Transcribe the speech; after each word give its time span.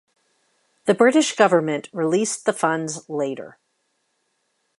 The 0.85 0.95
British 0.95 1.35
government 1.35 1.87
released 1.93 2.45
the 2.47 2.53
funds 2.53 3.07
later. 3.07 3.59